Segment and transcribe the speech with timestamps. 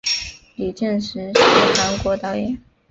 [0.55, 1.43] 李振石是
[1.79, 2.57] 韩国导演。